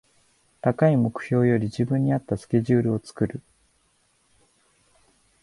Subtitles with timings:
[0.63, 3.39] 高い目標より自分に合ったスケジュールを作る